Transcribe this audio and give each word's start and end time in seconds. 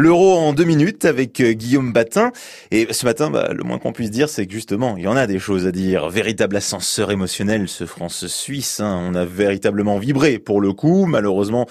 L'euro 0.00 0.38
en 0.38 0.54
deux 0.54 0.64
minutes 0.64 1.04
avec 1.04 1.42
euh, 1.42 1.52
Guillaume 1.52 1.92
Batin. 1.92 2.32
Et 2.70 2.90
ce 2.90 3.04
matin, 3.04 3.30
bah, 3.30 3.50
le 3.52 3.62
moins 3.64 3.78
qu'on 3.78 3.92
puisse 3.92 4.10
dire, 4.10 4.30
c'est 4.30 4.46
que 4.46 4.52
justement, 4.54 4.96
il 4.96 5.02
y 5.02 5.06
en 5.06 5.14
a 5.14 5.26
des 5.26 5.38
choses 5.38 5.66
à 5.66 5.72
dire. 5.72 6.08
Véritable 6.08 6.56
ascenseur 6.56 7.10
émotionnel, 7.10 7.68
ce 7.68 7.84
France-Suisse. 7.84 8.80
Hein. 8.80 8.98
On 9.06 9.14
a 9.14 9.26
véritablement 9.26 9.98
vibré 9.98 10.38
pour 10.38 10.62
le 10.62 10.72
coup. 10.72 11.04
Malheureusement, 11.04 11.66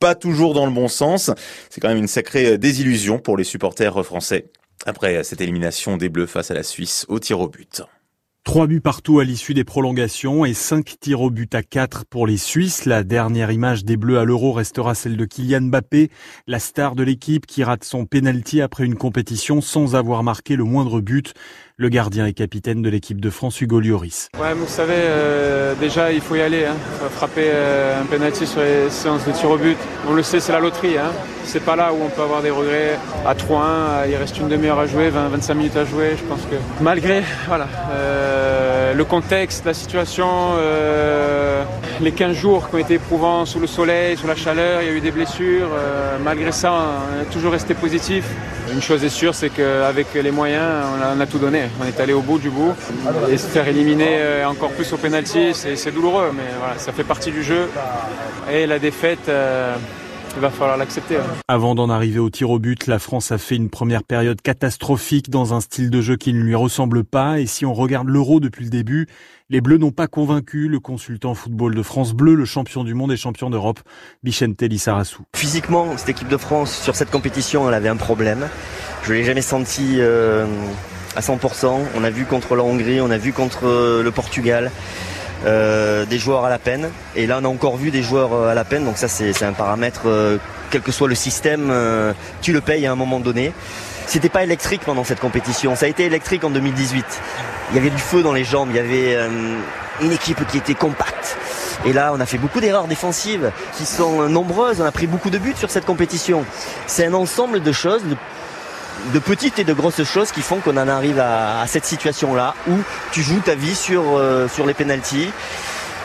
pas 0.00 0.14
toujours 0.14 0.54
dans 0.54 0.64
le 0.64 0.72
bon 0.72 0.88
sens. 0.88 1.30
C'est 1.68 1.82
quand 1.82 1.88
même 1.88 1.98
une 1.98 2.08
sacrée 2.08 2.52
euh, 2.52 2.56
désillusion 2.56 3.18
pour 3.18 3.36
les 3.36 3.44
supporters 3.44 4.02
français. 4.02 4.46
Après 4.86 5.22
cette 5.22 5.42
élimination 5.42 5.98
des 5.98 6.08
Bleus 6.08 6.24
face 6.24 6.50
à 6.50 6.54
la 6.54 6.62
Suisse 6.62 7.04
au 7.08 7.18
tir 7.18 7.38
au 7.38 7.48
but. 7.48 7.82
Trois 8.44 8.66
buts 8.66 8.82
partout 8.82 9.20
à 9.20 9.24
l'issue 9.24 9.54
des 9.54 9.64
prolongations 9.64 10.44
et 10.44 10.52
cinq 10.52 10.96
tirs 11.00 11.22
au 11.22 11.30
but 11.30 11.54
à 11.54 11.62
quatre 11.62 12.04
pour 12.04 12.26
les 12.26 12.36
Suisses. 12.36 12.84
La 12.84 13.02
dernière 13.02 13.50
image 13.50 13.86
des 13.86 13.96
Bleus 13.96 14.18
à 14.18 14.24
l'Euro 14.24 14.52
restera 14.52 14.94
celle 14.94 15.16
de 15.16 15.24
Kylian 15.24 15.62
Mbappé, 15.62 16.10
la 16.46 16.58
star 16.58 16.94
de 16.94 17.02
l'équipe 17.02 17.46
qui 17.46 17.64
rate 17.64 17.84
son 17.84 18.04
penalty 18.04 18.60
après 18.60 18.84
une 18.84 18.96
compétition 18.96 19.62
sans 19.62 19.96
avoir 19.96 20.22
marqué 20.22 20.56
le 20.56 20.64
moindre 20.64 21.00
but. 21.00 21.32
Le 21.76 21.88
gardien 21.88 22.26
et 22.26 22.32
capitaine 22.32 22.82
de 22.82 22.88
l'équipe 22.88 23.20
de 23.20 23.30
France, 23.30 23.60
Hugo 23.60 23.80
Lloris. 23.80 24.28
Ouais, 24.40 24.54
vous 24.54 24.68
savez, 24.68 24.94
euh, 24.94 25.74
déjà 25.74 26.12
il 26.12 26.20
faut 26.20 26.36
y 26.36 26.40
aller. 26.40 26.66
Hein. 26.66 26.76
frapper 27.10 27.46
euh, 27.46 28.00
un 28.00 28.04
penalty 28.04 28.46
sur 28.46 28.60
les 28.60 28.90
séances 28.90 29.26
de 29.26 29.32
tir 29.32 29.50
au 29.50 29.58
but. 29.58 29.76
On 30.08 30.12
le 30.12 30.22
sait, 30.22 30.38
c'est 30.38 30.52
la 30.52 30.60
loterie. 30.60 30.98
Hein. 30.98 31.10
C'est 31.42 31.64
pas 31.64 31.74
là 31.74 31.92
où 31.92 31.96
on 32.00 32.08
peut 32.10 32.22
avoir 32.22 32.42
des 32.42 32.50
regrets. 32.50 32.96
À 33.26 33.34
3-1, 33.34 34.08
il 34.08 34.14
reste 34.14 34.38
une 34.38 34.48
demi-heure 34.48 34.78
à 34.78 34.86
jouer, 34.86 35.10
20, 35.10 35.28
25 35.30 35.54
minutes 35.54 35.76
à 35.76 35.84
jouer. 35.84 36.14
Je 36.16 36.22
pense 36.24 36.42
que 36.42 36.54
malgré, 36.80 37.24
voilà. 37.48 37.66
Euh, 37.90 38.33
le 38.94 39.04
contexte, 39.04 39.64
la 39.64 39.74
situation, 39.74 40.28
euh, 40.56 41.64
les 42.00 42.12
15 42.12 42.36
jours 42.36 42.68
qui 42.68 42.76
ont 42.76 42.78
été 42.78 42.94
éprouvants 42.94 43.44
sous 43.44 43.58
le 43.58 43.66
soleil, 43.66 44.16
sous 44.16 44.26
la 44.26 44.36
chaleur, 44.36 44.82
il 44.82 44.88
y 44.88 44.90
a 44.90 44.94
eu 44.94 45.00
des 45.00 45.10
blessures. 45.10 45.68
Euh, 45.72 46.16
malgré 46.22 46.52
ça, 46.52 46.72
on 46.72 47.22
a 47.22 47.24
toujours 47.24 47.52
resté 47.52 47.74
positif. 47.74 48.24
Une 48.72 48.80
chose 48.80 49.04
est 49.04 49.10
sûre, 49.10 49.34
c'est 49.34 49.50
qu'avec 49.50 50.14
les 50.14 50.30
moyens, 50.30 50.86
on 51.16 51.20
a, 51.20 51.26
tout 51.26 51.38
donné. 51.38 51.64
On 51.80 51.86
est 51.86 52.00
allé 52.00 52.12
au 52.12 52.22
bout 52.22 52.38
du 52.38 52.50
bout. 52.50 52.74
Et 53.30 53.36
se 53.36 53.46
faire 53.46 53.68
éliminer 53.68 54.16
euh, 54.18 54.46
encore 54.46 54.70
plus 54.70 54.92
au 54.92 54.96
pénalty, 54.96 55.52
c'est 55.54 55.92
douloureux, 55.92 56.30
mais 56.34 56.50
voilà, 56.58 56.78
ça 56.78 56.92
fait 56.92 57.04
partie 57.04 57.30
du 57.30 57.42
jeu. 57.42 57.68
Et 58.50 58.66
la 58.66 58.78
défaite 58.78 59.30
il 60.36 60.40
va 60.40 60.50
falloir 60.50 60.76
l'accepter. 60.76 61.16
Hein. 61.16 61.24
Avant 61.48 61.74
d'en 61.74 61.88
arriver 61.88 62.18
au 62.18 62.30
tir 62.30 62.50
au 62.50 62.58
but, 62.58 62.86
la 62.86 62.98
France 62.98 63.32
a 63.32 63.38
fait 63.38 63.56
une 63.56 63.70
première 63.70 64.02
période 64.02 64.40
catastrophique 64.40 65.30
dans 65.30 65.54
un 65.54 65.60
style 65.60 65.90
de 65.90 66.00
jeu 66.00 66.16
qui 66.16 66.32
ne 66.32 66.40
lui 66.40 66.54
ressemble 66.54 67.04
pas. 67.04 67.40
Et 67.40 67.46
si 67.46 67.64
on 67.64 67.74
regarde 67.74 68.08
l'Euro 68.08 68.40
depuis 68.40 68.64
le 68.64 68.70
début, 68.70 69.06
les 69.50 69.60
Bleus 69.60 69.78
n'ont 69.78 69.92
pas 69.92 70.06
convaincu 70.06 70.68
le 70.68 70.80
consultant 70.80 71.34
football 71.34 71.74
de 71.74 71.82
France 71.82 72.14
Bleu, 72.14 72.34
le 72.34 72.44
champion 72.44 72.82
du 72.82 72.94
monde 72.94 73.12
et 73.12 73.16
champion 73.16 73.50
d'Europe, 73.50 73.80
Bichente 74.22 74.60
Lissarassou. 74.62 75.22
Physiquement, 75.36 75.96
cette 75.96 76.08
équipe 76.08 76.28
de 76.28 76.36
France, 76.36 76.76
sur 76.76 76.96
cette 76.96 77.10
compétition, 77.10 77.68
elle 77.68 77.74
avait 77.74 77.88
un 77.88 77.96
problème. 77.96 78.48
Je 79.04 79.12
l'ai 79.12 79.24
jamais 79.24 79.42
senti 79.42 79.96
euh, 79.98 80.46
à 81.14 81.20
100%. 81.20 81.78
On 81.96 82.04
a 82.04 82.10
vu 82.10 82.24
contre 82.24 82.56
la 82.56 82.64
Hongrie, 82.64 83.00
on 83.00 83.10
a 83.10 83.18
vu 83.18 83.32
contre 83.32 84.00
le 84.02 84.10
Portugal. 84.10 84.70
Euh, 85.46 86.06
des 86.06 86.18
joueurs 86.18 86.44
à 86.44 86.48
la 86.48 86.58
peine. 86.58 86.90
Et 87.16 87.26
là, 87.26 87.38
on 87.40 87.44
a 87.44 87.48
encore 87.48 87.76
vu 87.76 87.90
des 87.90 88.02
joueurs 88.02 88.32
euh, 88.32 88.50
à 88.50 88.54
la 88.54 88.64
peine. 88.64 88.84
Donc 88.84 88.96
ça, 88.96 89.08
c'est 89.08 89.42
un 89.42 89.52
paramètre, 89.52 90.02
euh, 90.06 90.38
quel 90.70 90.80
que 90.80 90.90
soit 90.90 91.08
le 91.08 91.14
système, 91.14 91.72
tu 92.40 92.52
le 92.52 92.60
payes 92.60 92.86
à 92.86 92.92
un 92.92 92.96
moment 92.96 93.20
donné. 93.20 93.52
C'était 94.06 94.28
pas 94.28 94.42
électrique 94.42 94.82
pendant 94.84 95.04
cette 95.04 95.20
compétition. 95.20 95.76
Ça 95.76 95.86
a 95.86 95.88
été 95.88 96.04
électrique 96.04 96.44
en 96.44 96.50
2018. 96.50 97.04
Il 97.70 97.76
y 97.76 97.78
avait 97.78 97.90
du 97.90 97.98
feu 97.98 98.22
dans 98.22 98.32
les 98.32 98.44
jambes. 98.44 98.68
Il 98.70 98.76
y 98.76 98.78
avait 98.78 99.18
une 100.00 100.12
équipe 100.12 100.46
qui 100.48 100.58
était 100.58 100.74
compacte. 100.74 101.36
Et 101.84 101.92
là, 101.92 102.12
on 102.14 102.20
a 102.20 102.26
fait 102.26 102.38
beaucoup 102.38 102.60
d'erreurs 102.60 102.86
défensives 102.86 103.52
qui 103.76 103.86
sont 103.86 104.28
nombreuses. 104.28 104.80
On 104.80 104.84
a 104.84 104.92
pris 104.92 105.06
beaucoup 105.06 105.30
de 105.30 105.38
buts 105.38 105.54
sur 105.56 105.70
cette 105.70 105.84
compétition. 105.84 106.44
C'est 106.86 107.06
un 107.06 107.14
ensemble 107.14 107.62
de 107.62 107.72
choses, 107.72 108.02
petites 109.18 109.58
et 109.58 109.64
de 109.64 109.72
grosses 109.72 110.04
choses 110.04 110.32
qui 110.32 110.42
font 110.42 110.56
qu'on 110.56 110.76
en 110.76 110.88
arrive 110.88 111.18
à, 111.20 111.64
cette 111.66 111.84
situation-là 111.84 112.54
où 112.68 112.74
tu 113.12 113.22
joues 113.22 113.40
ta 113.40 113.54
vie 113.54 113.74
sur, 113.74 114.02
euh, 114.16 114.48
sur 114.48 114.66
les 114.66 114.74
pénalties. 114.74 115.30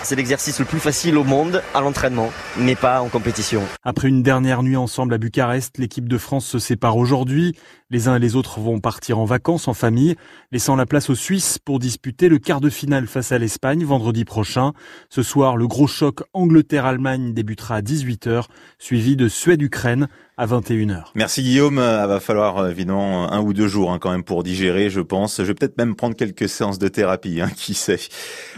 C'est 0.04 0.16
l'exercice 0.16 0.60
le 0.60 0.66
plus 0.66 0.80
facile 0.80 1.18
au 1.18 1.24
monde 1.24 1.62
à 1.74 1.82
l'entraînement, 1.82 2.32
mais 2.58 2.76
pas 2.76 3.02
en 3.02 3.10
compétition. 3.10 3.62
Après 3.84 4.08
une 4.08 4.24
dernière 4.24 4.64
nuit 4.64 4.78
ensemble 4.78 5.14
à 5.14 5.18
Bucarest, 5.18 5.78
l'équipe 5.78 6.08
de 6.08 6.18
France 6.18 6.46
se 6.46 6.58
sépare 6.58 6.98
aujourd'hui. 6.98 7.56
Les 7.92 8.08
uns 8.08 8.16
et 8.16 8.20
les 8.20 8.36
autres 8.36 8.60
vont 8.60 8.80
partir 8.80 9.20
en 9.20 9.26
vacances 9.26 9.68
en 9.68 9.74
famille, 9.74 10.16
laissant 10.52 10.76
la 10.76 10.86
place 10.86 11.10
aux 11.10 11.16
Suisses 11.16 11.58
pour 11.58 11.80
disputer 11.80 12.30
le 12.30 12.38
quart 12.38 12.62
de 12.62 12.70
finale 12.70 13.08
face 13.08 13.32
à 13.32 13.40
l'Espagne 13.40 13.84
vendredi 13.84 14.26
prochain. 14.26 14.74
Ce 15.10 15.24
soir, 15.24 15.58
le 15.58 15.68
gros 15.68 15.88
choc 15.88 16.22
Angleterre-Allemagne 16.34 17.34
débutera 17.34 17.78
à 17.78 17.82
18h, 17.82 18.46
suivi 18.78 19.16
de 19.16 19.28
Suède-Ukraine 19.28 20.08
à 20.38 20.46
21h. 20.46 21.08
Merci 21.16 21.44
Guillaume. 21.44 21.76
Il 21.76 21.82
euh, 21.82 22.08
va 22.08 22.20
falloir 22.22 22.60
euh, 22.60 22.70
évidemment 22.70 23.30
un 23.32 23.42
ou 23.42 23.54
deux 23.54 23.68
jours 23.68 23.92
hein, 23.92 24.00
quand 24.00 24.12
même 24.12 24.24
pour 24.24 24.44
digérer, 24.44 24.90
je 24.90 25.02
pense. 25.02 25.38
Je 25.38 25.44
vais 25.44 25.54
peut-être 25.54 25.78
même 25.78 25.96
prendre 25.96 26.16
quelques 26.16 26.48
séances 26.48 26.80
de 26.80 26.88
thérapie, 26.88 27.42
hein, 27.42 27.50
qui 27.56 27.74
sait. 27.74 28.00